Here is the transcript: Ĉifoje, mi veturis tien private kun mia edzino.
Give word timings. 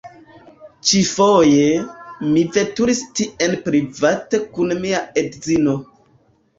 Ĉifoje, 0.91 1.67
mi 2.31 2.47
veturis 2.57 3.05
tien 3.21 3.57
private 3.69 4.45
kun 4.59 4.79
mia 4.85 5.07
edzino. 5.27 5.81